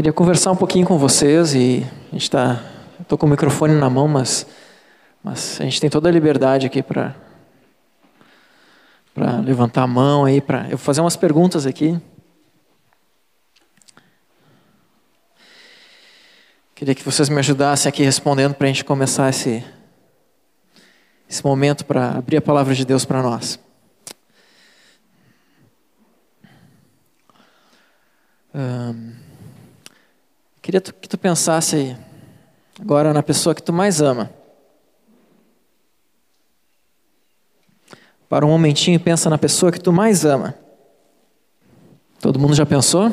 [0.00, 2.64] Queria conversar um pouquinho com vocês e a gente está.
[3.02, 4.46] Estou com o microfone na mão, mas,
[5.22, 7.14] mas a gente tem toda a liberdade aqui para
[9.44, 12.00] levantar a mão aí para eu vou fazer umas perguntas aqui.
[16.74, 19.62] Queria que vocês me ajudassem aqui respondendo para a gente começar esse
[21.28, 23.60] esse momento para abrir a palavra de Deus para nós.
[28.54, 29.19] Um,
[30.62, 31.96] Queria que tu pensasse
[32.78, 34.30] agora na pessoa que tu mais ama.
[38.28, 40.54] Para um momentinho, pensa na pessoa que tu mais ama.
[42.20, 43.10] Todo mundo já pensou?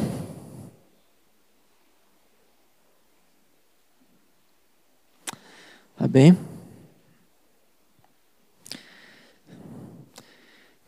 [5.98, 6.38] Tá bem?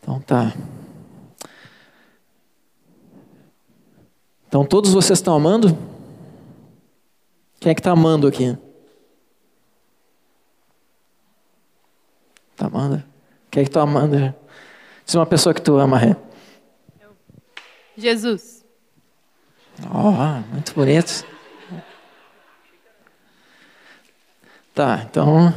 [0.01, 0.53] Então tá.
[4.47, 5.88] Então todos vocês estão amando?
[7.59, 8.57] Quem é que está amando aqui?
[12.51, 13.03] Está amando?
[13.51, 14.33] Quem é que está amando?
[15.05, 16.15] Diz uma pessoa que tu ama, Ré.
[17.97, 18.65] Jesus.
[19.93, 20.11] Oh,
[20.51, 21.25] muito bonito.
[24.73, 25.53] Tá, então.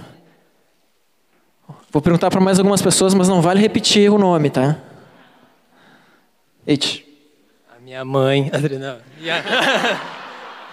[1.91, 4.79] Vou perguntar para mais algumas pessoas, mas não vale repetir o nome, tá?
[6.67, 7.07] Eite.
[7.77, 9.01] A minha mãe, Adriana.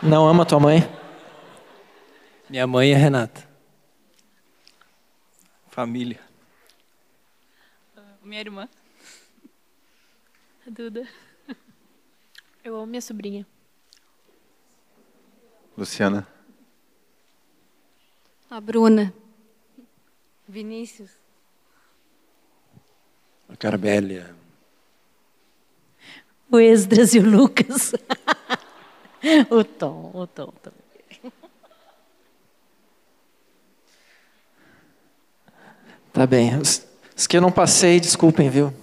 [0.01, 0.98] Não ama tua mãe?
[2.49, 3.47] Minha mãe é Renata.
[5.67, 6.19] Família.
[8.23, 8.69] Minha irmã.
[10.65, 11.07] A Duda.
[12.63, 13.45] Eu amo minha sobrinha.
[15.77, 16.27] Luciana.
[18.49, 19.13] A Bruna.
[20.47, 21.11] Vinícius.
[23.47, 24.35] A Carbélia.
[26.51, 27.93] O Esdras e o Lucas.
[29.51, 30.88] o Tom, o Tom também.
[36.11, 36.57] Tá bem.
[36.57, 38.73] Os, os que eu não passei, desculpem, viu?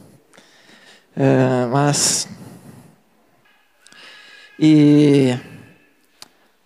[1.17, 2.29] É, mas.
[4.59, 5.37] E.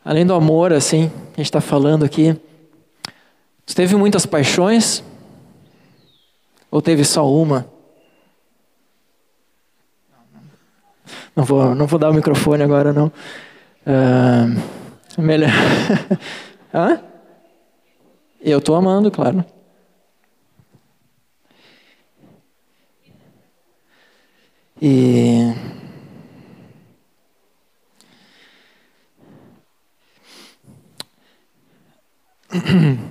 [0.04, 2.36] Além do amor, assim, a gente está falando aqui.
[3.64, 5.04] Você teve muitas paixões?
[6.70, 7.66] Ou teve só uma?
[11.34, 13.06] Não vou, não vou dar o microfone agora, não.
[13.86, 15.50] Uh, melhor.
[16.74, 17.00] Hã?
[18.40, 19.44] Eu estou amando, claro.
[24.80, 25.52] E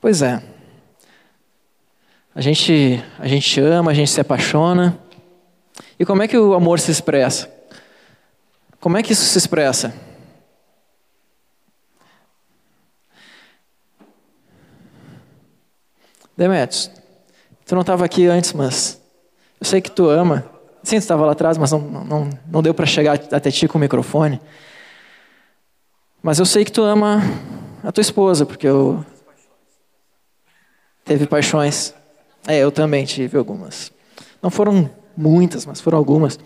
[0.00, 0.42] Pois é.
[2.34, 4.98] A gente, a gente ama, a gente se apaixona.
[5.98, 7.48] E como é que o amor se expressa?
[8.80, 9.94] Como é que isso se expressa?
[16.36, 16.90] Demetrios,
[17.64, 19.00] tu não estava aqui antes, mas
[19.64, 20.44] eu sei que tu ama.
[20.82, 23.78] Sim, tu estava lá atrás, mas não, não, não deu para chegar até ti com
[23.78, 24.38] o microfone.
[26.22, 27.22] Mas eu sei que tu ama
[27.82, 29.02] a tua esposa, porque eu.
[31.02, 31.94] Teve paixões.
[32.46, 33.90] É, eu também tive algumas.
[34.42, 36.38] Não foram muitas, mas foram algumas.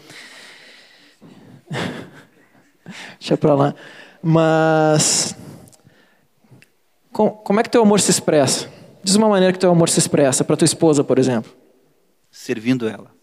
[3.19, 3.75] Deixa pra lá.
[4.23, 5.35] Mas.
[7.13, 8.69] Como é que teu amor se expressa?
[9.03, 11.58] Diz uma maneira que teu amor se expressa para tua esposa, por exemplo
[12.49, 13.15] servindo ela.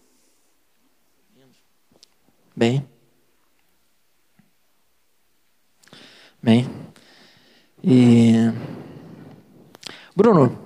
[2.54, 2.88] Bem.
[6.40, 6.70] Bem.
[7.82, 8.34] E
[10.14, 10.56] Bruno,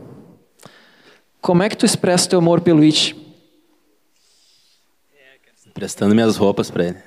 [1.41, 3.17] como é que tu expressa teu amor pelo It?
[5.73, 7.03] Prestando minhas roupas para ele.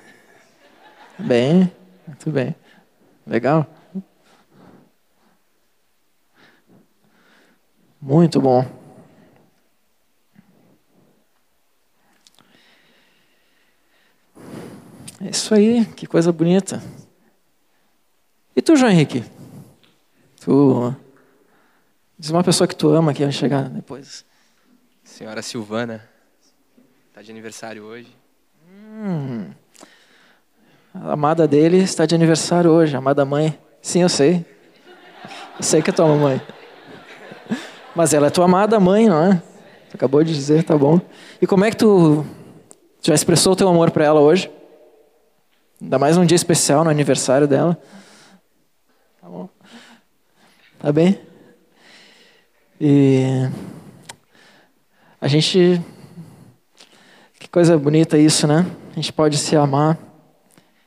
[1.16, 1.72] Bem,
[2.04, 2.56] muito bem.
[3.24, 3.64] Legal.
[8.02, 8.83] Muito bom.
[15.20, 16.82] É isso aí, que coisa bonita.
[18.56, 19.24] E tu, João Henrique?
[20.40, 20.94] Tu.
[22.18, 24.24] Diz uma pessoa que tu ama que vai chegar depois.
[25.02, 26.08] Senhora Silvana.
[27.08, 28.08] Está de aniversário hoje.
[28.68, 29.50] Hum,
[30.94, 33.58] a amada dele está de aniversário hoje, a amada mãe.
[33.80, 34.44] Sim, eu sei.
[35.56, 36.40] Eu sei que é tua mãe.
[37.94, 39.42] Mas ela é tua amada mãe, não é?
[39.90, 41.00] Tu acabou de dizer, tá bom.
[41.40, 42.26] E como é que tu
[43.00, 44.50] já expressou o teu amor para ela hoje?
[45.84, 47.78] Ainda mais num dia especial, no aniversário dela.
[49.20, 49.50] Tá bom?
[50.78, 51.20] Tá bem?
[52.80, 53.22] E
[55.20, 55.78] a gente.
[57.38, 58.64] Que coisa bonita isso, né?
[58.92, 59.98] A gente pode se amar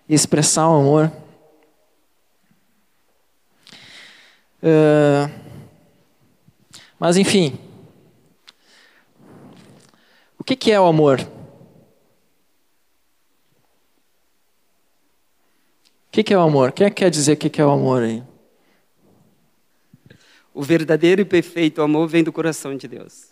[0.09, 1.11] e expressar o amor.
[4.63, 5.31] Uh,
[6.99, 7.59] mas enfim,
[10.39, 11.36] o que, que é o amor?
[16.17, 16.71] Que, que é o amor?
[16.71, 18.23] Quem é que quer dizer o que, que é o amor aí?
[20.51, 23.27] O verdadeiro e perfeito amor vem do coração de Deus.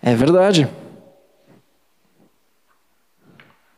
[0.00, 0.66] É verdade.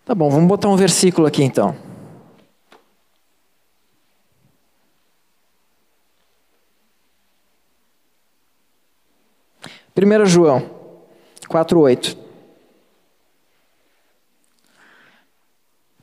[0.05, 1.75] Tá bom, vamos botar um versículo aqui então.
[9.93, 10.61] Primeiro João
[11.49, 12.22] 4:8.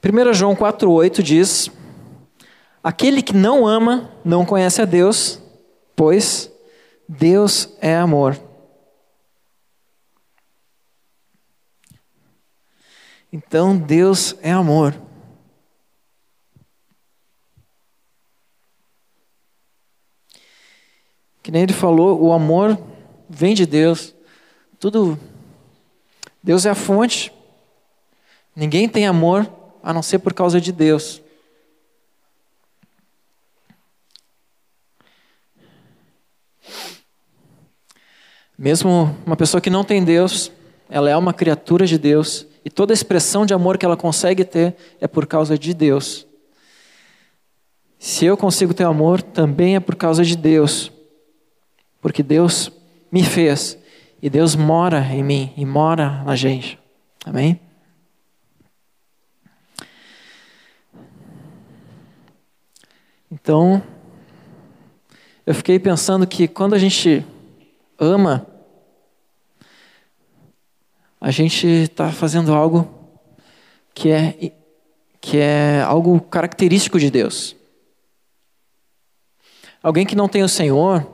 [0.01, 1.69] 1 João 4,8 diz:
[2.81, 5.41] Aquele que não ama não conhece a Deus,
[5.95, 6.49] pois
[7.07, 8.39] Deus é amor.
[13.31, 14.95] Então Deus é amor.
[21.43, 22.81] Que nem ele falou, o amor
[23.29, 24.15] vem de Deus.
[24.79, 25.19] Tudo.
[26.41, 27.33] Deus é a fonte.
[28.55, 31.21] Ninguém tem amor a não ser por causa de Deus.
[38.57, 40.51] Mesmo uma pessoa que não tem Deus,
[40.89, 44.75] ela é uma criatura de Deus e toda expressão de amor que ela consegue ter
[44.99, 46.27] é por causa de Deus.
[47.97, 50.91] Se eu consigo ter amor, também é por causa de Deus,
[52.01, 52.71] porque Deus
[53.11, 53.77] me fez
[54.21, 56.77] e Deus mora em mim e mora na gente.
[57.25, 57.68] Amém?
[63.31, 63.83] Então,
[65.45, 67.23] eu fiquei pensando que quando a gente
[67.99, 68.47] ama,
[71.21, 72.89] a gente está fazendo algo
[73.93, 74.51] que é,
[75.21, 77.55] que é algo característico de Deus.
[79.83, 81.07] Alguém que não tem o Senhor,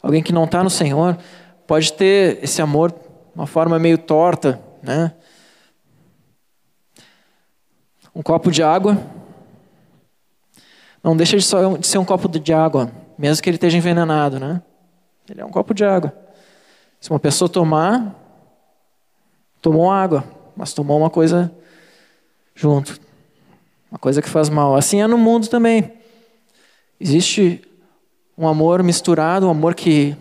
[0.00, 1.18] alguém que não está no Senhor,
[1.66, 2.94] pode ter esse amor
[3.34, 5.14] uma forma meio torta, né?
[8.14, 9.19] Um copo de água
[11.02, 11.44] não deixa de,
[11.86, 14.62] ser um copo de água, mesmo que ele esteja envenenado, né?
[15.28, 16.14] Ele é um copo de água.
[17.00, 18.14] Se uma pessoa tomar,
[19.62, 20.24] tomou água,
[20.54, 21.50] mas tomou uma coisa
[22.54, 23.00] junto,
[23.90, 24.76] uma coisa que faz mal.
[24.76, 25.92] Assim é no mundo também.
[26.98, 27.66] Existe
[28.36, 30.14] um amor misturado, um amor que,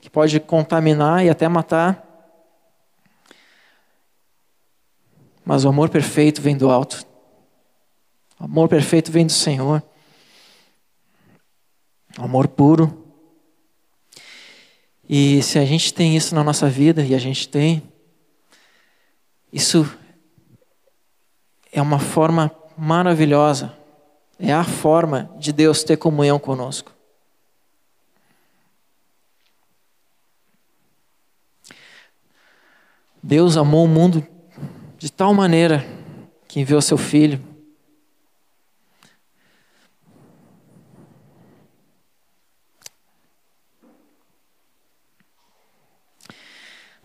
[0.00, 2.02] que pode contaminar e até matar.
[5.44, 7.06] Mas o amor perfeito vem do alto.
[8.40, 9.80] O amor perfeito vem do Senhor
[12.18, 13.04] amor puro.
[15.08, 17.82] E se a gente tem isso na nossa vida, e a gente tem,
[19.52, 19.88] isso
[21.72, 23.76] é uma forma maravilhosa,
[24.38, 26.92] é a forma de Deus ter comunhão conosco.
[33.22, 34.26] Deus amou o mundo
[34.98, 35.84] de tal maneira
[36.46, 37.53] que enviou seu filho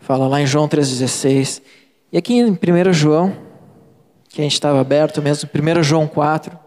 [0.00, 1.62] Fala lá em João 3,16.
[2.10, 3.36] E aqui em 1 João,
[4.28, 6.58] que a gente estava aberto mesmo, 1 João 4,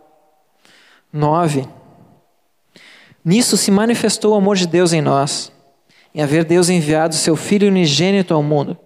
[1.11, 1.67] 9.
[3.25, 5.51] Nisso se manifestou o amor de Deus em nós,
[6.13, 8.77] em haver Deus enviado seu Filho unigênito ao mundo,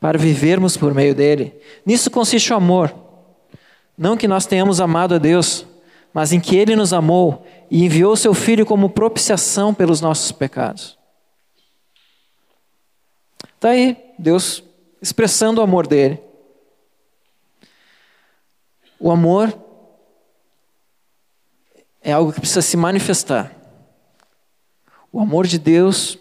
[0.00, 1.54] para vivermos por meio dele.
[1.84, 2.94] Nisso consiste o amor.
[3.98, 5.66] Não que nós tenhamos amado a Deus,
[6.14, 11.01] mas em que ele nos amou e enviou seu Filho como propiciação pelos nossos pecados.
[13.62, 14.60] Está aí, Deus
[15.00, 16.20] expressando o amor dele.
[18.98, 19.56] O amor
[22.02, 23.54] é algo que precisa se manifestar.
[25.12, 26.18] O amor de Deus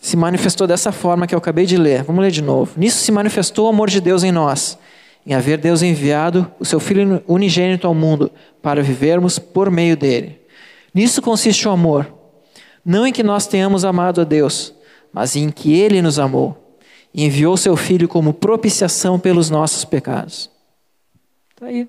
[0.00, 2.04] se manifestou dessa forma que eu acabei de ler.
[2.04, 2.72] Vamos ler de novo.
[2.80, 4.78] Nisso se manifestou o amor de Deus em nós,
[5.26, 10.40] em haver Deus enviado o seu Filho unigênito ao mundo para vivermos por meio dele.
[10.94, 12.10] Nisso consiste o amor,
[12.82, 14.74] não em que nós tenhamos amado a Deus,
[15.12, 16.76] mas em que Ele nos amou
[17.12, 20.50] e enviou seu Filho como propiciação pelos nossos pecados.
[21.50, 21.88] Está aí.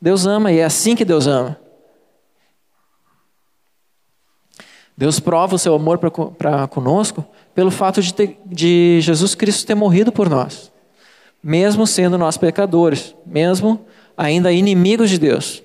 [0.00, 1.58] Deus ama e é assim que Deus ama.
[4.96, 7.24] Deus prova o seu amor para conosco
[7.54, 10.70] pelo fato de, ter, de Jesus Cristo ter morrido por nós,
[11.42, 13.84] mesmo sendo nós pecadores, mesmo
[14.16, 15.62] ainda inimigos de Deus.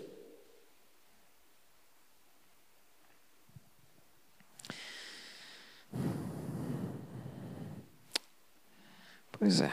[9.39, 9.71] Pois é.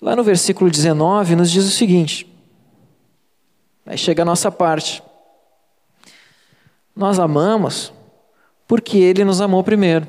[0.00, 2.26] Lá no versículo 19 nos diz o seguinte:
[3.84, 5.02] Aí chega a nossa parte.
[6.94, 7.92] Nós amamos
[8.66, 10.06] porque Ele nos amou primeiro.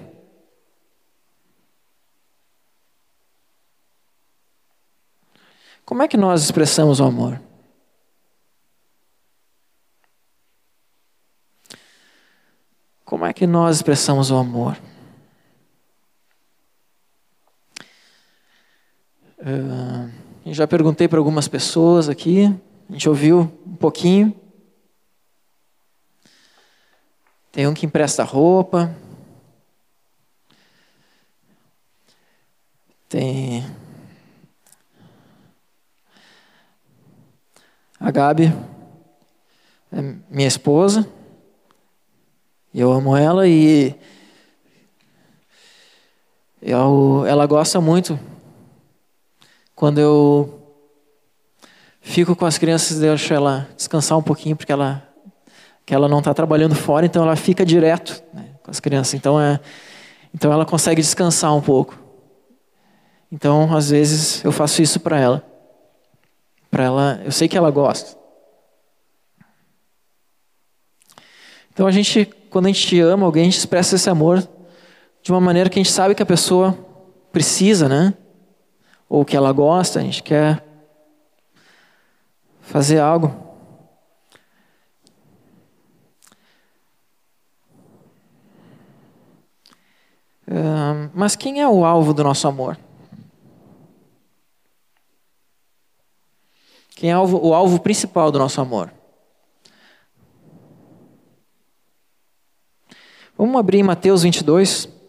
[5.84, 7.42] Como é que nós expressamos o amor?
[13.04, 14.78] Como é que nós expressamos o amor?
[19.42, 20.08] Uh,
[20.46, 22.46] já perguntei para algumas pessoas aqui,
[22.88, 24.40] a gente ouviu um pouquinho.
[27.52, 28.96] Tem um que empresta roupa.
[33.10, 33.66] Tem
[38.00, 38.54] a Gabi,
[39.92, 41.10] é minha esposa.
[42.74, 43.96] Eu amo ela e
[46.62, 48.20] eu, ela gosta muito
[49.82, 50.62] quando eu
[52.02, 55.02] fico com as crianças, deixo ela descansar um pouquinho, porque ela,
[55.84, 59.16] que ela não está trabalhando fora, então ela fica direto né, com as crianças.
[59.16, 59.60] Então, é,
[60.36, 61.98] então ela consegue descansar um pouco.
[63.32, 65.44] Então, às vezes, eu faço isso para ela.
[66.70, 68.16] Para ela, eu sei que ela gosta.
[71.74, 74.48] Então, a gente quando a gente ama alguém, a gente expressa esse amor
[75.24, 76.78] de uma maneira que a gente sabe que a pessoa
[77.32, 78.14] precisa, né?
[79.14, 80.66] Ou que ela gosta, a gente quer
[82.62, 83.36] fazer algo.
[91.14, 92.78] Mas quem é o alvo do nosso amor?
[96.96, 98.94] Quem é o alvo, principal do nosso amor?
[103.38, 105.01] Vamos abrir Mateus 22.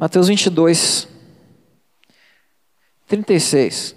[0.00, 1.08] Mateus 22,
[3.08, 3.96] 36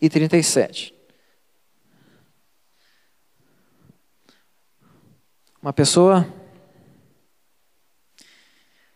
[0.00, 0.94] e 37.
[5.60, 6.32] Uma pessoa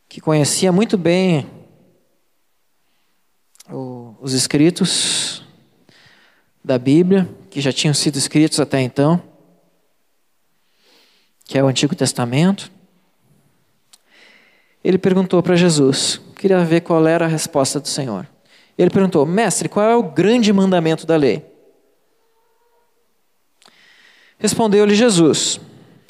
[0.09, 1.51] que conhecia muito bem
[4.21, 5.43] os escritos
[6.63, 9.21] da Bíblia, que já tinham sido escritos até então,
[11.45, 12.76] que é o Antigo Testamento.
[14.87, 18.25] Ele perguntou para Jesus, queria ver qual era a resposta do Senhor.
[18.79, 21.45] Ele perguntou: Mestre, qual é o grande mandamento da lei?
[24.39, 25.59] Respondeu-lhe Jesus: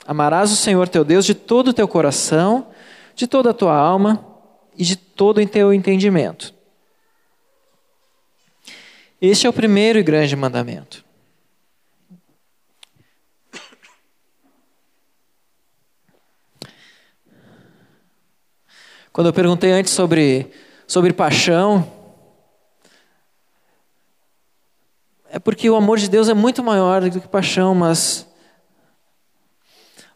[0.06, 2.66] Amarás o Senhor teu Deus de todo o teu coração,
[3.14, 4.22] de toda a tua alma
[4.76, 6.52] e de todo o teu entendimento.
[9.18, 11.02] Este é o primeiro e grande mandamento.
[19.16, 20.52] Quando eu perguntei antes sobre,
[20.86, 21.90] sobre paixão,
[25.30, 28.28] é porque o amor de Deus é muito maior do que paixão, mas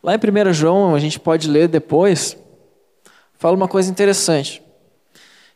[0.03, 2.37] lá em 1 João, a gente pode ler depois,
[3.39, 4.63] fala uma coisa interessante: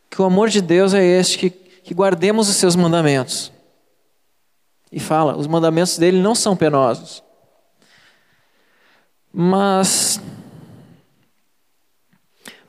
[0.09, 3.51] que o amor de Deus é este, que, que guardemos os seus mandamentos.
[4.91, 7.23] E fala, os mandamentos dele não são penosos.
[9.31, 10.19] Mas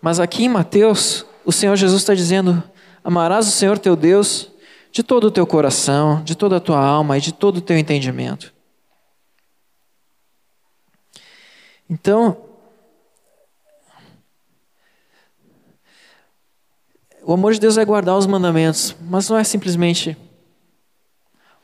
[0.06, 2.62] mas aqui em Mateus, o Senhor Jesus está dizendo:
[3.02, 4.48] amarás o Senhor teu Deus
[4.92, 7.76] de todo o teu coração, de toda a tua alma e de todo o teu
[7.76, 8.54] entendimento.
[11.90, 12.36] Então,
[17.24, 20.16] o amor de Deus é guardar os mandamentos, mas não é simplesmente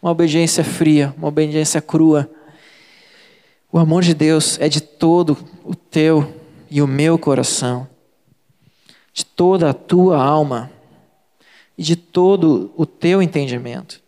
[0.02, 2.28] uma obediência fria, uma obediência crua.
[3.70, 7.91] O amor de Deus é de todo o teu e o meu coração
[9.12, 10.71] de toda a tua alma
[11.76, 14.00] e de todo o teu entendimento.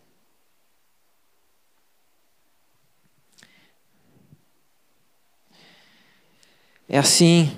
[6.89, 7.51] É assim,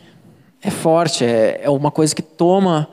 [0.62, 2.88] é forte, é, é uma coisa que toma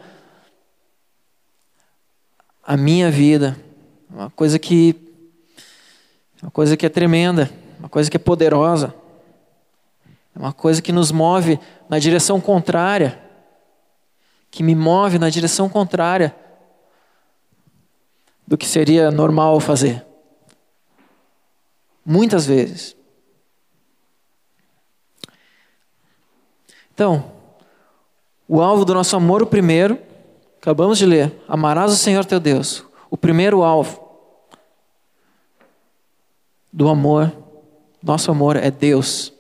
[2.64, 3.58] a minha vida,
[4.10, 4.96] uma coisa que
[6.42, 8.94] uma coisa que é tremenda, uma coisa que é poderosa,
[10.36, 11.58] é uma coisa que nos move
[11.88, 13.18] na direção contrária
[14.54, 16.36] que me move na direção contrária
[18.46, 20.06] do que seria normal fazer.
[22.06, 22.96] Muitas vezes.
[26.94, 27.32] Então,
[28.48, 30.00] o alvo do nosso amor, o primeiro,
[30.62, 32.86] acabamos de ler: amarás o Senhor teu Deus.
[33.10, 34.08] O primeiro alvo
[36.72, 37.36] do amor,
[38.04, 39.34] nosso amor é Deus.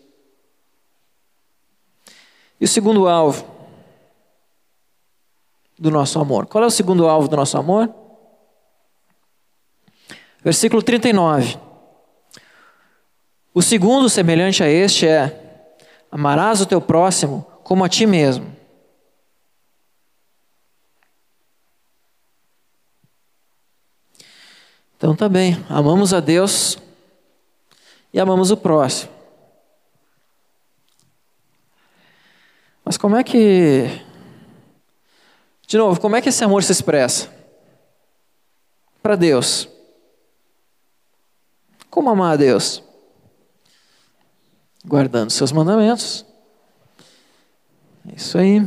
[2.60, 3.52] E o segundo alvo,
[5.83, 6.45] do nosso amor.
[6.45, 7.93] Qual é o segundo alvo do nosso amor?
[10.41, 11.59] Versículo 39.
[13.53, 15.75] O segundo semelhante a este é:
[16.09, 18.55] amarás o teu próximo como a ti mesmo.
[24.95, 26.77] Então tá bem, amamos a Deus
[28.13, 29.11] e amamos o próximo.
[32.85, 34.12] Mas como é que.
[35.74, 37.34] De novo, como é que esse amor se expressa?
[39.01, 39.68] Para Deus.
[41.89, 42.84] Como amar a Deus?
[44.86, 46.24] Guardando seus mandamentos.
[48.08, 48.62] É isso aí.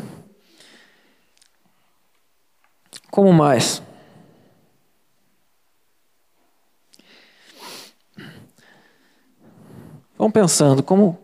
[3.08, 3.80] Como mais?
[10.18, 11.16] Vamos pensando, como,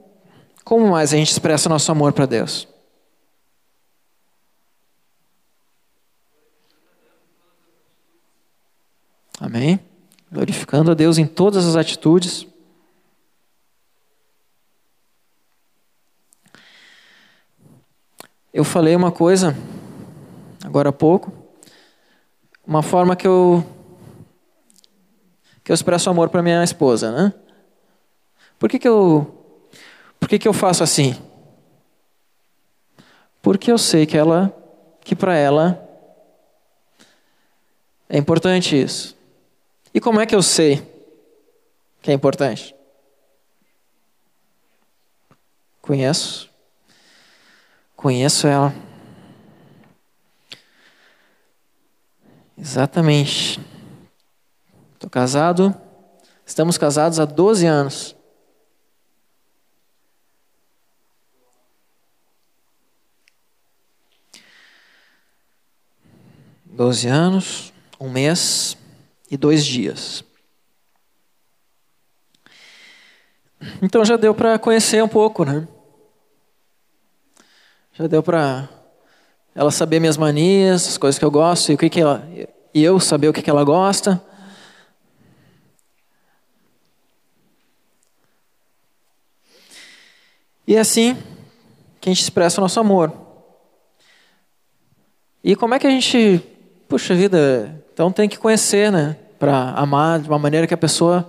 [0.63, 2.72] como mais a gente expressa nosso amor para Deus?
[9.43, 9.81] Amém?
[10.31, 12.47] Glorificando a Deus em todas as atitudes.
[18.55, 19.57] Eu falei uma coisa
[20.65, 21.33] agora há pouco,
[22.65, 23.67] uma forma que eu
[25.65, 27.35] que eu expresso amor para minha esposa, né?
[28.61, 29.59] Por que, que eu
[30.21, 31.21] por que, que eu faço assim?
[33.43, 34.57] Porque eu sei que ela
[35.01, 35.85] que para ela
[38.09, 39.21] é importante isso.
[39.95, 40.83] E como é que eu sei
[42.01, 42.75] que é importante?
[45.81, 46.51] Conheço.
[47.97, 48.75] Conheço ela.
[52.57, 53.61] Exatamente.
[54.95, 55.75] Estou casado.
[56.47, 58.17] Estamos casados há 12 anos.
[66.65, 68.79] Doze anos, um mês
[69.33, 70.23] e dois dias.
[73.81, 75.67] Então já deu para conhecer um pouco, né?
[77.95, 78.69] Já deu para
[79.55, 82.29] ela saber minhas manias, as coisas que eu gosto e o que, que ela
[82.75, 84.23] e eu saber o que, que ela gosta.
[90.67, 91.17] E é assim
[92.03, 93.11] que a gente expressa o nosso amor.
[95.43, 96.39] E como é que a gente,
[96.87, 101.29] puxa vida, então tem que conhecer, né, para amar de uma maneira que a pessoa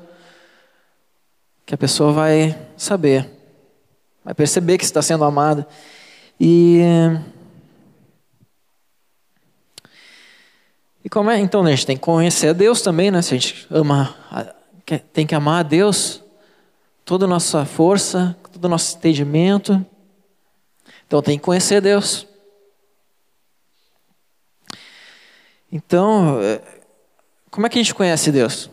[1.66, 3.28] que a pessoa vai saber,
[4.24, 5.68] vai perceber que está sendo amada.
[6.40, 6.80] E
[11.04, 11.40] E como é?
[11.40, 13.20] Então, né, a gente tem que conhecer a Deus também, né?
[13.24, 14.16] Se a gente ama,
[15.12, 16.24] tem que amar a Deus,
[17.04, 19.84] toda a nossa força, todo o nosso entendimento.
[21.08, 22.28] Então, tem que conhecer Deus.
[25.72, 26.62] Então, é,
[27.54, 28.68] como é que a gente conhece Deus?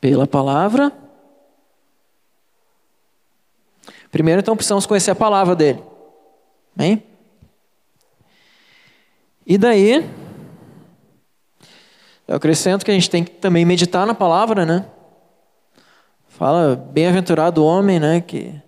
[0.00, 0.90] Pela palavra.
[4.10, 5.80] Primeiro, então, precisamos conhecer a palavra dele.
[6.76, 7.00] Amém?
[9.46, 10.04] E daí,
[12.26, 14.84] eu acrescento que a gente tem que também meditar na palavra, né?
[16.26, 18.20] Fala, bem-aventurado o homem, né?
[18.20, 18.60] Que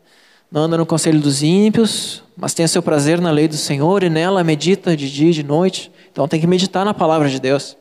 [0.51, 4.11] não anda no conselho dos ímpios, mas tem seu prazer na lei do Senhor e
[4.11, 5.91] nela medita de dia e de noite.
[6.13, 7.77] Então tem que meditar na palavra de Deus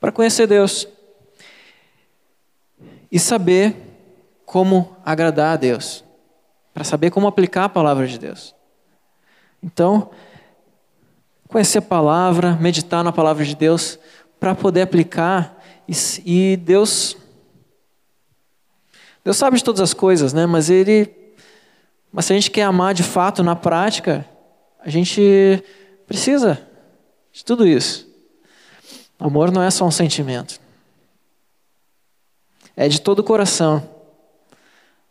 [0.00, 0.88] para conhecer Deus
[3.12, 3.76] e saber
[4.46, 6.02] como agradar a Deus,
[6.72, 8.54] para saber como aplicar a palavra de Deus.
[9.62, 10.10] Então,
[11.48, 13.98] conhecer a palavra, meditar na palavra de Deus,
[14.38, 15.92] para poder aplicar e,
[16.24, 17.16] e Deus
[19.22, 20.46] Deus sabe de todas as coisas, né?
[20.46, 21.19] Mas ele
[22.12, 24.26] mas se a gente quer amar de fato na prática,
[24.80, 25.62] a gente
[26.06, 26.66] precisa
[27.32, 28.08] de tudo isso.
[29.18, 30.58] Amor não é só um sentimento.
[32.74, 33.88] É de todo o coração,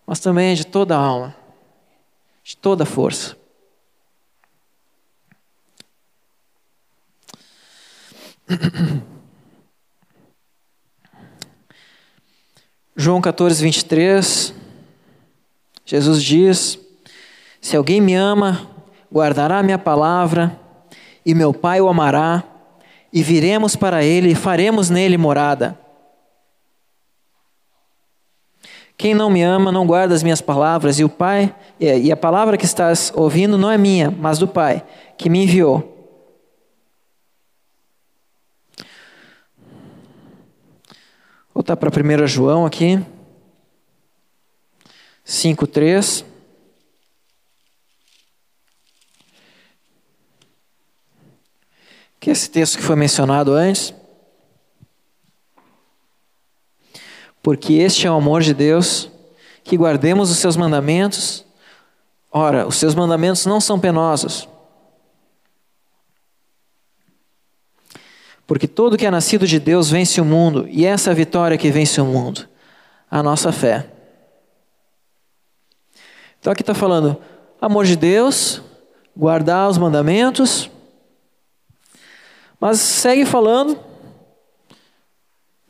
[0.06, 1.36] mas também é de toda a alma,
[2.44, 3.38] de toda a força.
[12.96, 14.54] João 14, 23,
[15.86, 16.80] Jesus diz:
[17.62, 18.68] Se alguém me ama,
[19.12, 20.60] guardará minha palavra,
[21.26, 22.44] e meu Pai o amará,
[23.12, 25.78] e viremos para ele e faremos nele morada.
[28.98, 32.58] Quem não me ama não guarda as minhas palavras, e o Pai, e a palavra
[32.58, 34.86] que estás ouvindo não é minha, mas do Pai,
[35.18, 35.98] que me enviou.
[41.54, 43.00] Vou voltar para 1 João aqui,
[45.26, 46.29] 5,3.
[52.20, 53.94] Que esse texto que foi mencionado antes.
[57.42, 59.10] Porque este é o amor de Deus,
[59.64, 61.46] que guardemos os seus mandamentos.
[62.32, 64.48] Ora, os seus mandamentos não são penosos.
[68.46, 71.56] Porque todo que é nascido de Deus vence o mundo, e essa é a vitória
[71.56, 72.50] que vence o mundo,
[73.10, 73.88] a nossa fé.
[76.40, 77.22] Então aqui está falando
[77.62, 78.60] amor de Deus,
[79.16, 80.70] guardar os mandamentos,
[82.60, 83.80] mas segue falando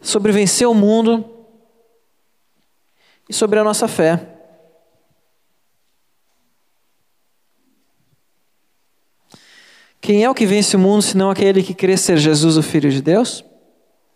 [0.02, 1.24] sobre vencer o mundo
[3.28, 4.36] e sobre a nossa fé.
[10.02, 12.90] Quem é o que vence o mundo, senão aquele que crê ser Jesus, o Filho
[12.90, 13.44] de Deus?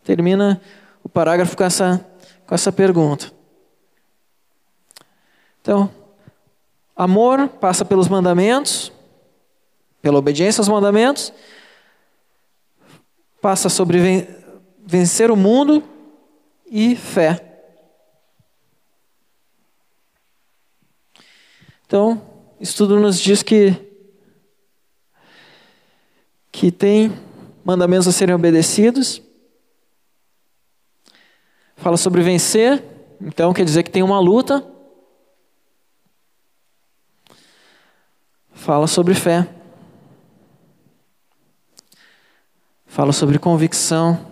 [0.04, 0.60] Termina
[1.04, 2.04] o parágrafo com essa,
[2.48, 3.32] com essa pergunta.
[5.62, 5.92] Então,
[6.96, 8.92] amor passa pelos mandamentos,
[10.02, 11.32] pela obediência aos mandamentos,
[13.44, 14.26] passa sobre
[14.86, 15.84] vencer o mundo
[16.66, 17.60] e fé.
[21.86, 22.22] Então,
[22.58, 23.76] estudo nos diz que
[26.54, 27.12] que tem
[27.66, 29.22] mandamentos a serem obedecidos.
[31.76, 32.82] Fala sobre vencer,
[33.20, 34.66] então quer dizer que tem uma luta.
[38.54, 39.50] Fala sobre fé.
[42.94, 44.24] Fala sobre convicção.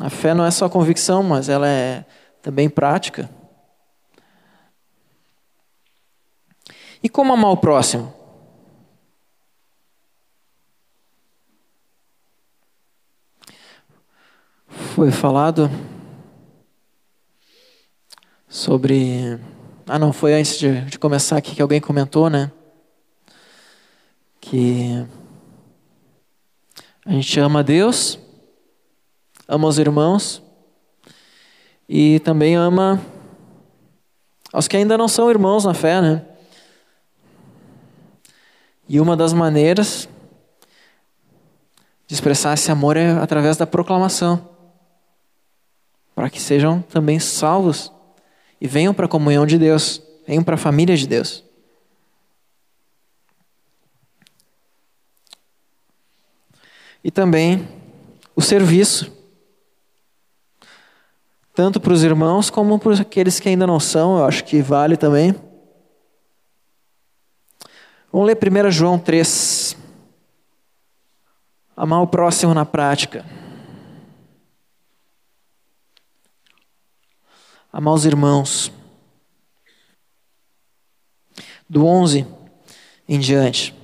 [0.00, 2.06] A fé não é só convicção, mas ela é
[2.40, 3.28] também prática.
[7.02, 8.10] E como amar o próximo?
[14.94, 15.70] Foi falado
[18.48, 19.38] sobre.
[19.86, 22.50] Ah, não, foi antes de, de começar aqui que alguém comentou, né?
[24.42, 25.06] Que
[27.06, 28.18] a gente ama Deus,
[29.48, 30.42] ama os irmãos
[31.88, 33.00] e também ama
[34.52, 36.26] aos que ainda não são irmãos na fé, né?
[38.88, 40.08] E uma das maneiras
[42.06, 44.50] de expressar esse amor é através da proclamação,
[46.14, 47.90] para que sejam também salvos
[48.60, 51.51] e venham para a comunhão de Deus, venham para a família de Deus.
[57.04, 57.68] E também
[58.34, 59.12] o serviço,
[61.54, 64.96] tanto para os irmãos como para aqueles que ainda não são, eu acho que vale
[64.96, 65.34] também.
[68.10, 69.76] Vamos ler 1 João 3.
[71.76, 73.24] Amar o próximo na prática.
[77.72, 78.70] Amar os irmãos.
[81.68, 82.26] Do 11
[83.08, 83.74] em diante.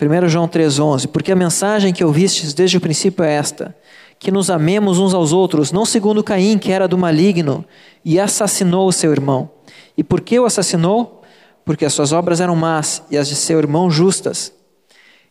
[0.00, 3.74] 1 João 3,11: Porque a mensagem que ouvistes desde o princípio é esta:
[4.18, 7.64] que nos amemos uns aos outros, não segundo Caim, que era do maligno
[8.04, 9.50] e assassinou o seu irmão.
[9.96, 11.22] E por que o assassinou?
[11.64, 14.52] Porque as suas obras eram más e as de seu irmão justas.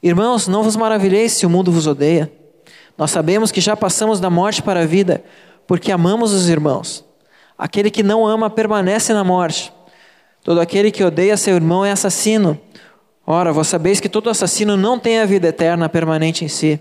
[0.03, 2.31] Irmãos, não vos maravilheis se o mundo vos odeia.
[2.97, 5.23] Nós sabemos que já passamos da morte para a vida,
[5.65, 7.03] porque amamos os irmãos.
[7.57, 9.73] Aquele que não ama permanece na morte.
[10.43, 12.59] Todo aquele que odeia seu irmão é assassino.
[13.29, 16.79] Ora, vós sabeis que todo assassino não tem a vida eterna permanente em si.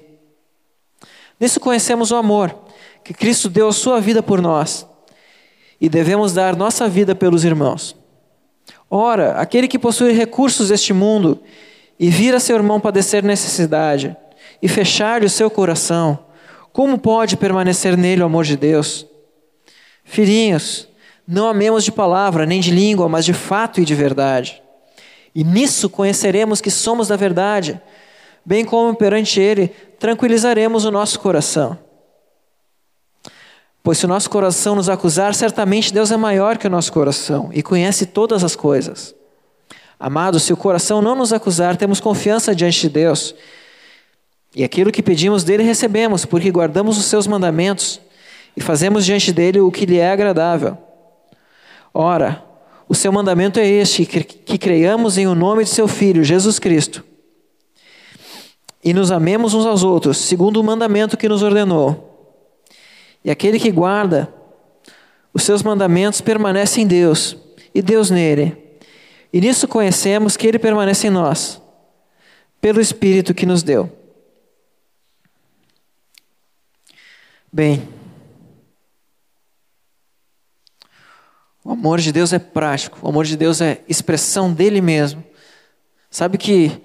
[1.41, 2.57] Nisso conhecemos o amor,
[3.03, 4.87] que Cristo deu a sua vida por nós,
[5.81, 7.97] e devemos dar nossa vida pelos irmãos.
[8.89, 11.43] Ora, aquele que possui recursos deste mundo
[11.99, 14.17] e vira seu irmão padecer necessidade
[14.63, 16.17] e fechar-lhe o seu coração,
[16.73, 19.05] como pode permanecer nele o amor de Deus?
[20.05, 20.89] Filhinhos,
[21.27, 24.63] não amemos de palavra nem de língua, mas de fato e de verdade.
[25.37, 27.79] E nisso conheceremos que somos da verdade,
[28.43, 29.69] bem como perante Ele
[29.99, 31.79] tranquilizaremos o nosso coração.
[33.83, 37.51] Pois se o nosso coração nos acusar, certamente Deus é maior que o nosso coração
[37.53, 39.15] e conhece todas as coisas.
[40.01, 43.35] Amados, se o coração não nos acusar, temos confiança diante de Deus.
[44.55, 48.01] E aquilo que pedimos dele recebemos, porque guardamos os seus mandamentos
[48.57, 50.79] e fazemos diante dele o que lhe é agradável.
[51.93, 52.43] Ora,
[52.89, 57.05] o seu mandamento é este: que creiamos em o nome de seu Filho, Jesus Cristo,
[58.83, 62.13] e nos amemos uns aos outros, segundo o mandamento que nos ordenou.
[63.25, 64.33] E aquele que guarda
[65.35, 67.37] os seus mandamentos permanece em Deus,
[67.75, 68.57] e Deus nele.
[69.33, 71.61] E nisso conhecemos que ele permanece em nós,
[72.61, 73.91] pelo Espírito que nos deu.
[77.53, 77.89] Bem,
[81.67, 85.25] O amor de Deus é prático, o amor de Deus é expressão dele mesmo.
[86.09, 86.81] Sabe que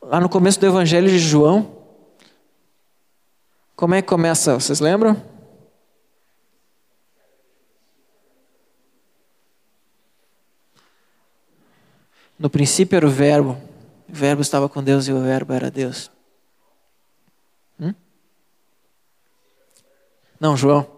[0.00, 1.76] lá no começo do Evangelho de João,
[3.76, 4.54] Como é que começa?
[4.54, 5.22] Vocês lembram?
[12.38, 13.60] No princípio era o Verbo,
[14.08, 16.10] o Verbo estava com Deus e o Verbo era Deus.
[17.78, 17.94] Hum?
[20.40, 20.90] Não, João.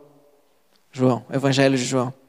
[0.93, 2.20] João, Evangelho de João.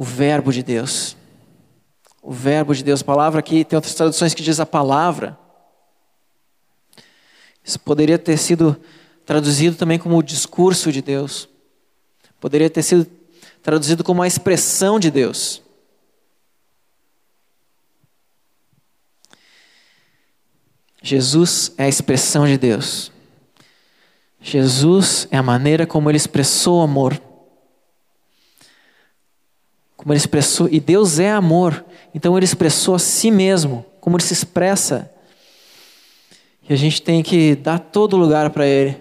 [0.00, 1.14] O Verbo de Deus.
[2.22, 3.02] O Verbo de Deus.
[3.02, 5.38] Palavra aqui, tem outras traduções que diz a palavra.
[7.62, 8.80] Isso poderia ter sido
[9.26, 11.50] traduzido também como o discurso de Deus.
[12.40, 13.06] Poderia ter sido
[13.62, 15.62] traduzido como a expressão de Deus.
[21.02, 23.12] Jesus é a expressão de Deus.
[24.40, 27.20] Jesus é a maneira como ele expressou o amor.
[30.00, 31.84] Como ele expressou, e Deus é amor,
[32.14, 35.12] então ele expressou a si mesmo, como ele se expressa.
[36.66, 38.98] E a gente tem que dar todo lugar para ele,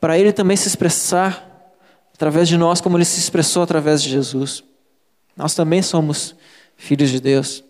[0.00, 1.70] para ele também se expressar
[2.14, 4.64] através de nós, como ele se expressou através de Jesus.
[5.36, 6.34] Nós também somos
[6.78, 7.62] filhos de Deus.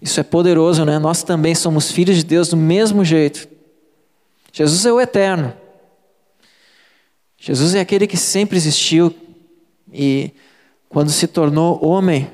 [0.00, 1.00] Isso é poderoso, né?
[1.00, 3.48] Nós também somos filhos de Deus do mesmo jeito.
[4.52, 5.63] Jesus é o eterno.
[7.46, 9.14] Jesus é aquele que sempre existiu
[9.92, 10.32] e,
[10.88, 12.30] quando se tornou homem,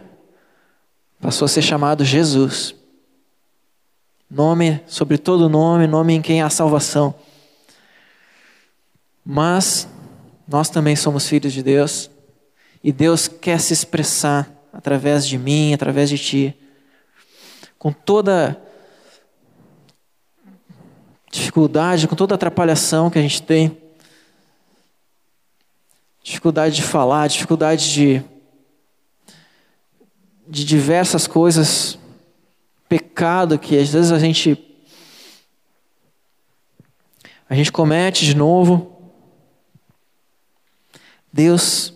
[1.21, 2.77] passou a ser chamado Jesus.
[4.31, 7.13] Nome sobre todo nome, nome em quem há salvação.
[9.27, 9.89] Mas
[10.47, 12.09] nós também somos filhos de Deus
[12.81, 16.57] e Deus quer se expressar através de mim, através de ti,
[17.77, 18.63] com toda
[21.33, 23.80] dificuldade, com toda atrapalhação que a gente tem,
[26.23, 28.23] dificuldade de falar, dificuldade de,
[30.47, 31.99] de diversas coisas,
[32.89, 34.67] pecado que às vezes a gente
[37.49, 39.13] a gente comete de novo.
[41.33, 41.93] Deus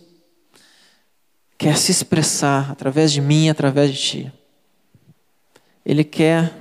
[1.56, 4.32] quer se expressar através de mim, através de ti.
[5.86, 6.52] Ele quer,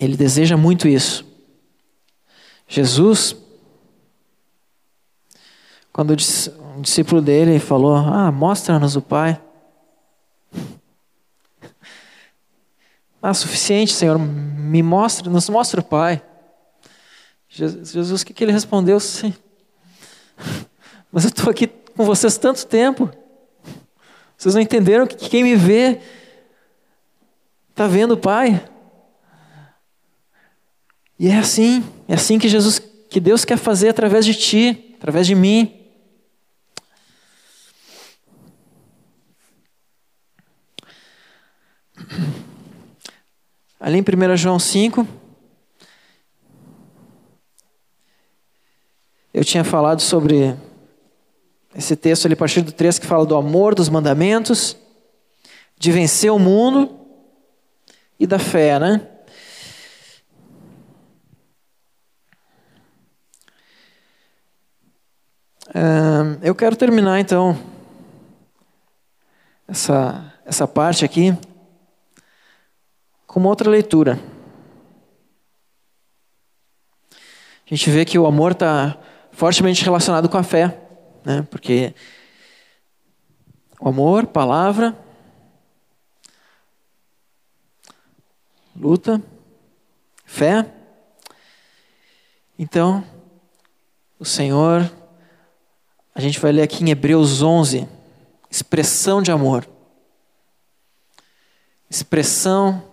[0.00, 1.26] ele deseja muito isso.
[2.68, 3.34] Jesus,
[5.98, 9.40] quando o discípulo dele falou: Ah, mostra-nos o Pai.
[13.20, 16.22] Ah, suficiente, Senhor, me mostra, nos mostra o Pai.
[17.48, 19.00] Jesus, o que, que ele respondeu?
[19.00, 19.34] Sim.
[21.10, 23.10] Mas eu estou aqui com vocês tanto tempo.
[24.36, 26.00] Vocês não entenderam que quem me vê
[27.70, 28.64] está vendo o Pai.
[31.18, 32.78] E é assim, é assim que Jesus,
[33.10, 35.77] que Deus quer fazer através de ti, através de mim.
[43.80, 45.06] Ali em 1 João 5,
[49.38, 50.56] Eu tinha falado sobre
[51.72, 54.76] esse texto ali a partir do 3 que fala do amor, dos mandamentos,
[55.78, 56.98] de vencer o mundo
[58.18, 59.06] e da fé, né?
[66.42, 67.56] eu quero terminar então
[69.68, 71.32] essa, essa parte aqui
[73.28, 74.18] com uma outra leitura.
[77.12, 78.98] A gente vê que o amor está
[79.30, 80.80] fortemente relacionado com a fé,
[81.22, 81.46] né?
[81.50, 81.94] porque
[83.78, 84.96] o amor, palavra,
[88.74, 89.22] luta,
[90.24, 90.66] fé.
[92.58, 93.04] Então,
[94.18, 94.90] o Senhor,
[96.14, 97.86] a gente vai ler aqui em Hebreus 11,
[98.50, 99.68] expressão de amor,
[101.90, 102.87] expressão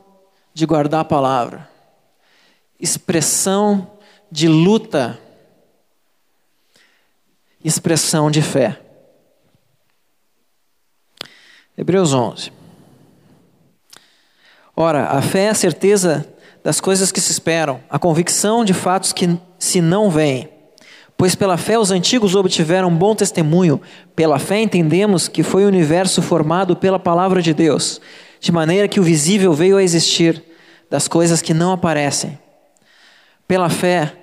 [0.56, 1.70] de guardar a palavra,
[2.80, 3.92] expressão
[4.32, 5.20] de luta
[7.66, 8.80] expressão de fé.
[11.76, 12.52] Hebreus 11.
[14.76, 16.32] Ora, a fé é a certeza
[16.64, 20.48] das coisas que se esperam, a convicção de fatos que se não veem.
[21.18, 23.82] Pois pela fé os antigos obtiveram bom testemunho.
[24.16, 28.00] Pela fé entendemos que foi o universo formado pela palavra de Deus,
[28.46, 30.40] de maneira que o visível veio a existir
[30.88, 32.38] das coisas que não aparecem.
[33.48, 34.14] Pela fé,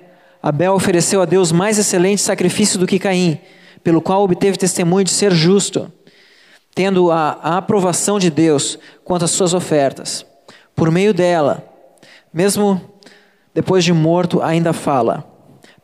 [0.41, 3.37] Abel ofereceu a Deus mais excelente sacrifício do que Caim,
[3.83, 5.91] pelo qual obteve testemunho de ser justo,
[6.73, 10.25] tendo a, a aprovação de Deus quanto às suas ofertas.
[10.73, 11.61] Por meio dela,
[12.33, 12.79] mesmo
[13.53, 15.25] depois de morto, ainda fala.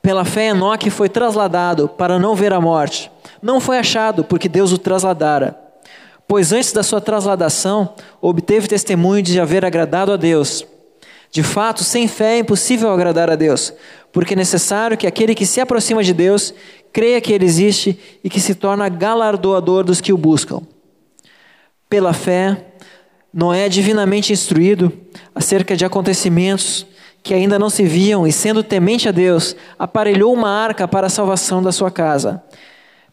[0.02, 3.12] Pela fé, Enoque foi trasladado para não ver a morte.
[3.41, 5.68] Não foi achado, porque Deus o trasladara.
[6.30, 10.63] Pois antes da sua trasladação obteve testemunho de haver agradado a Deus.
[11.32, 13.74] De fato, sem fé é impossível agradar a Deus,
[14.13, 16.54] porque é necessário que aquele que se aproxima de Deus
[16.94, 20.62] creia que Ele existe e que se torna galardoador dos que o buscam.
[21.89, 22.63] Pela fé,
[23.34, 24.94] Noé é divinamente instruído
[25.34, 26.86] acerca de acontecimentos
[27.24, 31.10] que ainda não se viam e, sendo temente a Deus, aparelhou uma arca para a
[31.10, 32.44] salvação da sua casa,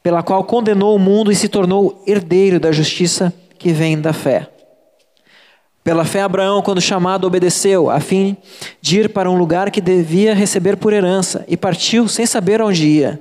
[0.07, 4.49] pela qual condenou o mundo e se tornou herdeiro da justiça que vem da fé.
[5.83, 8.37] Pela fé, Abraão, quando chamado, obedeceu, a fim
[8.81, 12.87] de ir para um lugar que devia receber por herança, e partiu sem saber onde
[12.87, 13.21] ia.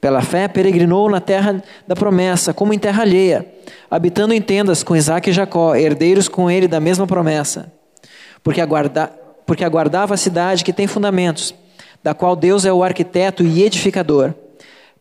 [0.00, 3.46] Pela fé, peregrinou na terra da promessa, como em terra alheia,
[3.88, 7.72] habitando em tendas com Isaac e Jacó, herdeiros com ele da mesma promessa.
[8.42, 9.12] Porque, aguarda,
[9.46, 11.54] porque aguardava a cidade que tem fundamentos,
[12.02, 14.34] da qual Deus é o arquiteto e edificador.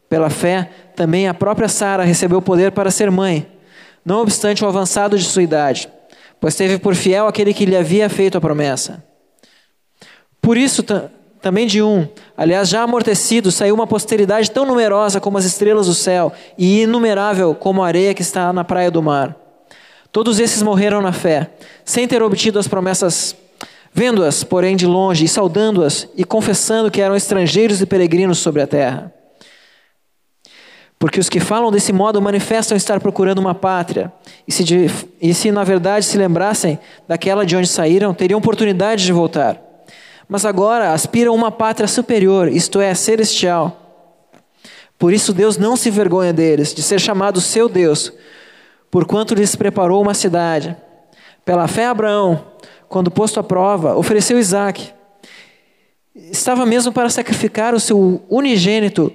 [0.10, 3.48] Pela fé, também a própria Sara recebeu poder para ser mãe,
[4.06, 5.90] não obstante o avançado de sua idade
[6.40, 9.04] pois teve por fiel aquele que lhe havia feito a promessa.
[10.42, 10.84] Por isso,
[11.42, 15.94] também de um, aliás, já amortecido, saiu uma posteridade tão numerosa como as estrelas do
[15.94, 19.36] céu e inumerável como a areia que está na praia do mar.
[20.12, 21.50] Todos esses morreram na fé,
[21.84, 23.36] sem ter obtido as promessas,
[23.92, 28.68] vendo-as, porém, de longe, e saudando-as, e confessando que eram estrangeiros e peregrinos sobre a
[28.68, 29.12] terra.
[30.98, 34.12] Porque os que falam desse modo manifestam estar procurando uma pátria.
[34.48, 34.90] E se, de,
[35.22, 39.62] e se na verdade se lembrassem daquela de onde saíram, teriam oportunidade de voltar.
[40.28, 43.82] Mas agora aspiram a uma pátria superior, isto é, celestial.
[44.98, 48.12] Por isso Deus não se vergonha deles, de ser chamado seu Deus,
[48.90, 50.76] porquanto lhes preparou uma cidade.
[51.44, 52.44] Pela fé, Abraão,
[52.88, 54.92] quando posto à prova, ofereceu Isaac.
[56.16, 59.12] Estava mesmo para sacrificar o seu unigênito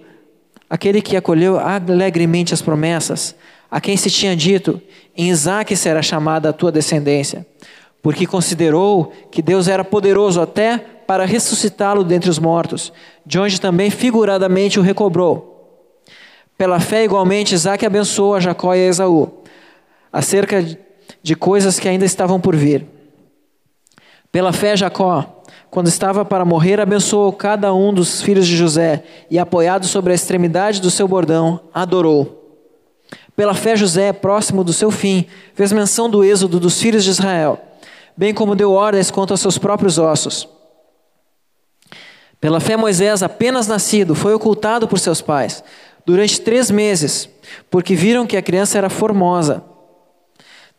[0.71, 3.35] aquele que acolheu alegremente as promessas,
[3.69, 4.81] a quem se tinha dito:
[5.17, 7.45] em Isaque será chamada a tua descendência,
[8.01, 12.93] porque considerou que Deus era poderoso até para ressuscitá-lo dentre os mortos,
[13.27, 15.51] de onde também figuradamente o recobrou.
[16.57, 19.43] Pela fé, igualmente, Isaac abençoou a Jacó e a Esaú,
[20.13, 20.65] acerca
[21.23, 22.87] de coisas que ainda estavam por vir.
[24.31, 25.40] Pela fé, Jacó,
[25.71, 30.15] quando estava para morrer, abençoou cada um dos filhos de José e, apoiado sobre a
[30.15, 32.39] extremidade do seu bordão, adorou.
[33.37, 37.61] Pela fé, José, próximo do seu fim, fez menção do êxodo dos filhos de Israel,
[38.17, 40.49] bem como deu ordens quanto aos seus próprios ossos.
[42.41, 45.63] Pela fé, Moisés, apenas nascido, foi ocultado por seus pais
[46.05, 47.29] durante três meses,
[47.71, 49.63] porque viram que a criança era formosa.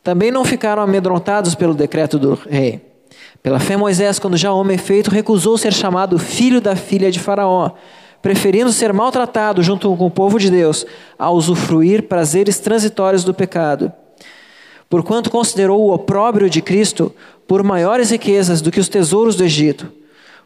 [0.03, 2.90] Também não ficaram amedrontados pelo decreto do rei.
[3.43, 7.71] Pela fé, Moisés, quando já homem feito, recusou ser chamado filho da filha de Faraó,
[8.21, 10.85] preferindo ser maltratado junto com o povo de Deus,
[11.17, 13.91] a usufruir prazeres transitórios do pecado.
[14.87, 17.11] Porquanto considerou o opróbrio de Cristo
[17.47, 19.91] por maiores riquezas do que os tesouros do Egito,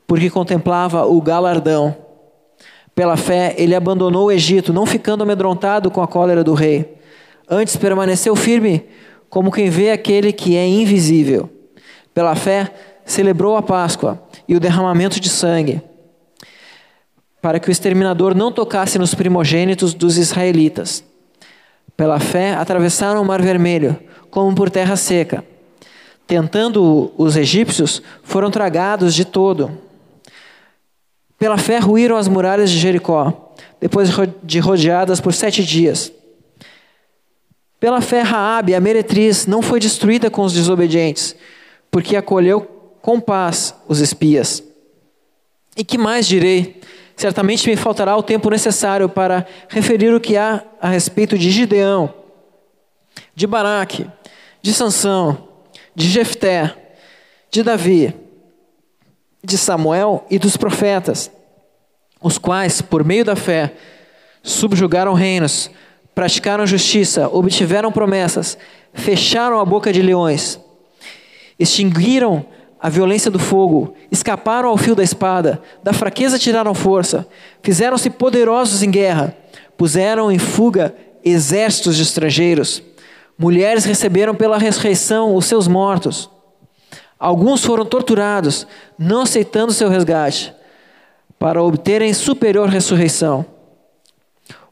[0.07, 1.95] porque contemplava o galardão.
[2.93, 6.95] Pela fé, ele abandonou o Egito, não ficando amedrontado com a cólera do rei.
[7.49, 8.85] Antes permaneceu firme,
[9.29, 11.49] como quem vê aquele que é invisível.
[12.15, 12.71] Pela fé,
[13.05, 15.81] celebrou a Páscoa e o derramamento de sangue,
[17.41, 21.03] para que o exterminador não tocasse nos primogênitos dos israelitas.
[21.97, 23.99] Pela fé, atravessaram o Mar Vermelho,
[24.31, 25.43] como por terra seca.
[26.25, 29.77] Tentando os egípcios, foram tragados de todo.
[31.37, 34.09] Pela fé, ruíram as muralhas de Jericó, depois
[34.41, 36.13] de rodeadas por sete dias.
[37.77, 41.35] Pela fé, Raabe, a meretriz, não foi destruída com os desobedientes,
[41.95, 42.59] porque acolheu
[43.01, 44.61] com paz os espias.
[45.77, 46.81] E que mais direi?
[47.15, 52.13] Certamente me faltará o tempo necessário para referir o que há a respeito de Gideão,
[53.33, 54.05] de Baraque,
[54.61, 55.47] de Sansão,
[55.95, 56.97] de Jefté,
[57.49, 58.13] de Davi,
[59.41, 61.31] de Samuel e dos profetas,
[62.21, 63.73] os quais, por meio da fé,
[64.43, 65.71] subjugaram reinos,
[66.13, 68.57] praticaram justiça, obtiveram promessas,
[68.93, 70.59] fecharam a boca de leões,
[71.57, 72.45] extinguiram
[72.79, 77.27] a violência do fogo, escaparam ao fio da espada, da fraqueza tiraram força,
[77.63, 79.35] fizeram-se poderosos em guerra,
[79.75, 80.93] puseram em fuga
[81.23, 82.83] exércitos de estrangeiros.
[83.37, 86.29] Mulheres receberam pela ressurreição os seus mortos.
[87.19, 88.67] Alguns foram torturados,
[88.99, 90.53] não aceitando seu resgate,
[91.39, 93.45] para obterem superior ressurreição.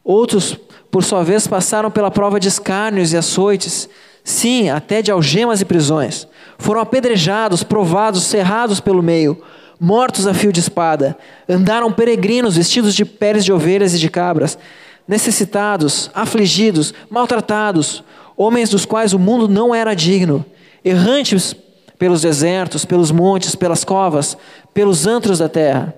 [0.04, 0.56] Outros,
[0.90, 3.88] por sua vez, passaram pela prova de escárnios e açoites,
[4.24, 6.26] sim, até de algemas e prisões.
[6.58, 9.40] Foram apedrejados, provados, cerrados pelo meio,
[9.78, 11.16] mortos a fio de espada.
[11.48, 14.58] Andaram peregrinos vestidos de peles de ovelhas e de cabras,
[15.06, 18.02] necessitados, afligidos, maltratados,
[18.36, 20.44] homens dos quais o mundo não era digno,
[20.82, 21.54] errantes
[21.98, 24.36] pelos desertos, pelos montes, pelas covas,
[24.72, 25.94] pelos antros da terra.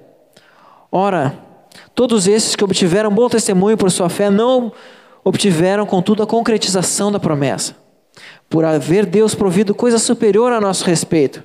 [0.90, 1.38] Ora,
[1.94, 4.72] todos esses que obtiveram bom testemunho por sua fé não
[5.24, 7.74] obtiveram, contudo, a concretização da promessa,
[8.48, 11.42] por haver Deus provido coisa superior a nosso respeito,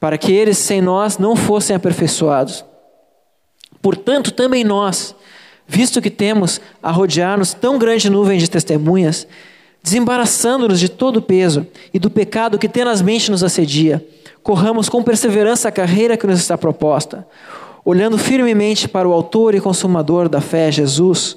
[0.00, 2.64] para que eles sem nós não fossem aperfeiçoados.
[3.80, 5.14] Portanto, também nós,
[5.66, 9.26] visto que temos a rodear-nos tão grande nuvem de testemunhas,
[9.82, 14.04] desembaraçando-nos de todo o peso e do pecado que tenazmente nos assedia,
[14.42, 17.26] corramos com perseverança a carreira que nos está proposta,
[17.84, 21.36] olhando firmemente para o Autor e Consumador da fé, Jesus,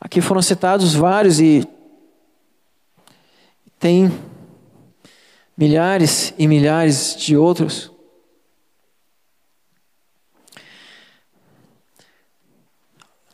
[0.00, 1.68] Aqui foram citados vários e
[3.78, 4.10] tem
[5.54, 7.92] milhares e milhares de outros.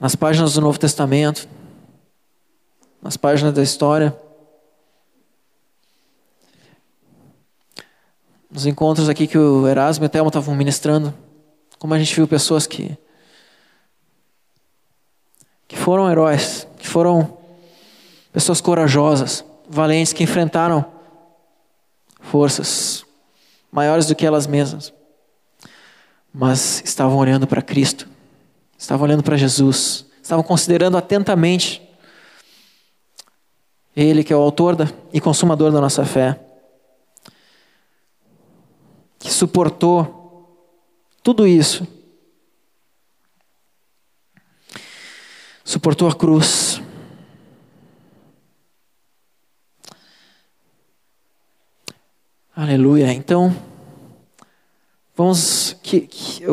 [0.01, 1.49] Nas páginas do Novo Testamento,
[3.01, 4.14] nas páginas da história,
[8.51, 11.14] nos encontros aqui que o Erasmo e a Thelma estavam ministrando,
[11.79, 12.99] como a gente viu pessoas que
[15.69, 17.37] que foram heróis, que foram
[18.33, 20.85] pessoas corajosas, valentes, que enfrentaram
[22.21, 23.05] forças
[23.71, 24.93] maiores do que elas mesmas,
[26.33, 28.09] mas estavam olhando para Cristo,
[28.79, 31.83] estavam olhando para Jesus, estavam considerando atentamente
[33.95, 34.77] Ele que é o autor
[35.12, 36.39] e consumador da nossa fé,
[39.19, 40.17] que suportou
[41.23, 41.95] tudo isso
[45.67, 46.81] suportou a cruz.
[52.55, 53.12] Aleluia.
[53.12, 53.55] Então,
[55.14, 56.45] vamos que, que,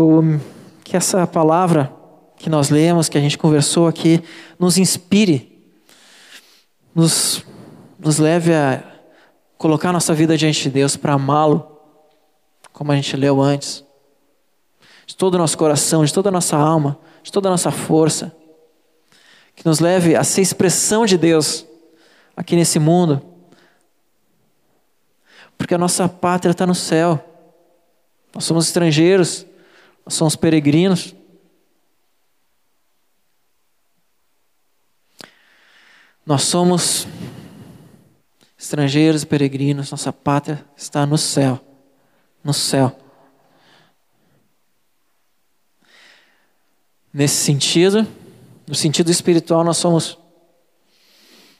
[0.84, 1.94] que essa palavra
[2.38, 4.22] que nós lemos, que a gente conversou aqui,
[4.60, 5.64] nos inspire,
[6.94, 7.46] nos,
[8.00, 8.84] nos leve a
[9.60, 11.66] colocar nossa vida diante de Deus para amá-lo,
[12.74, 13.86] como a gente leu antes,
[15.06, 18.36] de todo o nosso coração, de toda a nossa alma, de toda a nossa força
[19.56, 21.66] que nos leve a ser expressão de Deus
[22.36, 23.22] aqui nesse mundo.
[25.58, 27.24] Porque a nossa pátria está no céu.
[28.34, 29.46] Nós somos estrangeiros,
[30.06, 31.16] nós somos peregrinos.
[36.26, 37.06] Nós somos
[38.58, 41.60] estrangeiros e peregrinos, nossa pátria está no céu.
[42.44, 42.98] No céu.
[47.14, 48.08] Nesse sentido,
[48.68, 50.18] no sentido espiritual, nós somos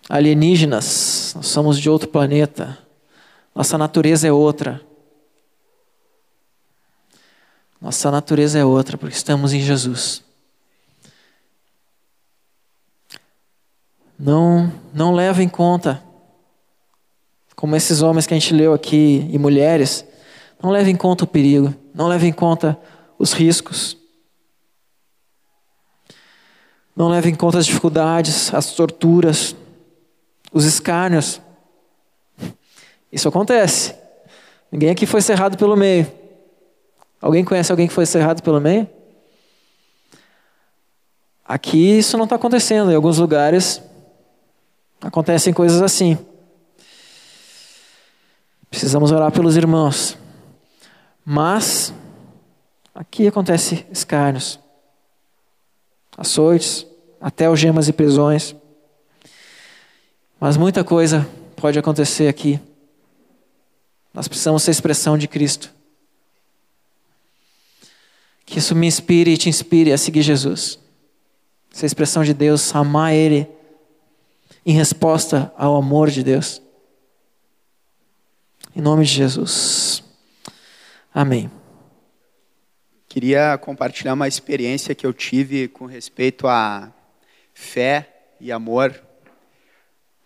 [0.10, 2.78] alienígenas, nós somos de outro planeta,
[3.56, 4.82] nossa natureza é outra.
[7.80, 10.24] Nossa natureza é outra, porque estamos em Jesus.
[14.18, 16.02] Não, não leva em conta,
[17.56, 20.06] como esses homens que a gente leu aqui, e mulheres,
[20.62, 22.80] não leva em conta o perigo, não leva em conta
[23.20, 23.98] os riscos.
[26.96, 29.56] Não leva em conta as dificuldades, as torturas,
[30.52, 31.42] os escárnios.
[33.12, 33.96] Isso acontece.
[34.72, 36.12] Ninguém aqui foi cerrado pelo meio.
[37.20, 38.88] Alguém conhece alguém que foi cerrado pelo meio?
[41.46, 42.92] Aqui isso não está acontecendo.
[42.92, 43.82] Em alguns lugares
[45.02, 46.18] acontecem coisas assim.
[48.70, 50.18] Precisamos orar pelos irmãos.
[51.26, 51.94] Mas
[52.94, 54.63] aqui acontece escárnios
[56.18, 56.86] açoites,
[57.20, 58.56] até algemas e prisões.
[60.40, 62.60] Mas muita coisa pode acontecer aqui.
[64.14, 65.72] Nós precisamos ser expressão de Cristo.
[68.46, 70.78] Que isso me inspire e te inspire a seguir Jesus.
[71.72, 73.48] Ser expressão de Deus, amar Ele
[74.66, 76.62] em resposta ao amor de Deus.
[78.76, 80.04] Em nome de Jesus.
[81.14, 81.50] Amém.
[83.14, 86.92] Queria compartilhar uma experiência que eu tive com respeito a
[87.54, 89.00] fé e amor.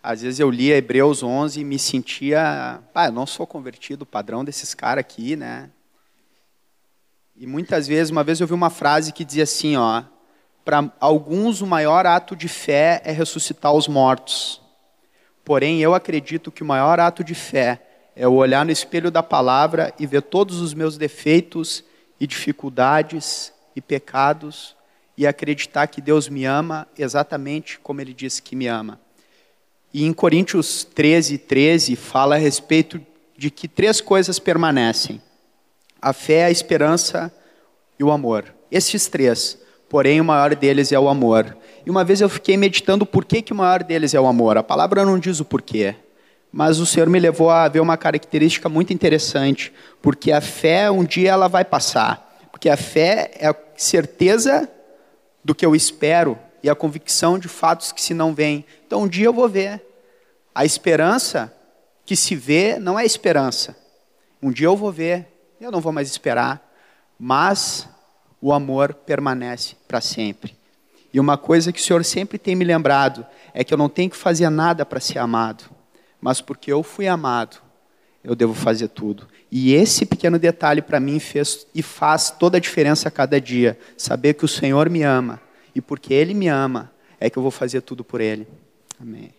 [0.01, 4.41] Às vezes eu lia Hebreus 11 e me sentia, ah, eu não sou convertido, padrão
[4.45, 5.69] desses caras aqui, né?
[7.35, 10.03] E muitas vezes, uma vez eu vi uma frase que dizia assim, ó,
[10.63, 14.61] para alguns o maior ato de fé é ressuscitar os mortos.
[15.43, 17.81] Porém, eu acredito que o maior ato de fé
[18.15, 21.83] É eu olhar no espelho da palavra e ver todos os meus defeitos
[22.19, 24.75] e dificuldades e pecados
[25.17, 28.99] e acreditar que Deus me ama exatamente como Ele disse que me ama.
[29.93, 33.01] E em Coríntios 13, 13, fala a respeito
[33.37, 35.21] de que três coisas permanecem:
[36.01, 37.33] a fé, a esperança
[37.99, 38.53] e o amor.
[38.69, 39.57] Esses três,
[39.89, 41.57] porém o maior deles é o amor.
[41.85, 44.57] E uma vez eu fiquei meditando por que, que o maior deles é o amor.
[44.57, 45.95] A palavra não diz o porquê,
[46.51, 51.03] mas o Senhor me levou a ver uma característica muito interessante, porque a fé um
[51.03, 54.69] dia ela vai passar, porque a fé é a certeza
[55.43, 58.65] do que eu espero e a convicção de fatos que se não vêm.
[58.85, 59.81] Então um dia eu vou ver.
[60.53, 61.53] A esperança
[62.05, 63.77] que se vê não é esperança.
[64.41, 65.27] Um dia eu vou ver,
[65.59, 66.67] eu não vou mais esperar,
[67.19, 67.87] mas
[68.41, 70.57] o amor permanece para sempre.
[71.13, 74.09] E uma coisa que o Senhor sempre tem me lembrado é que eu não tenho
[74.09, 75.63] que fazer nada para ser amado,
[76.21, 77.61] mas porque eu fui amado,
[78.23, 79.27] eu devo fazer tudo.
[79.51, 83.77] E esse pequeno detalhe para mim fez e faz toda a diferença a cada dia.
[83.95, 85.39] Saber que o Senhor me ama
[85.73, 88.47] e porque Ele me ama é que eu vou fazer tudo por Ele.
[88.99, 89.36] Amém.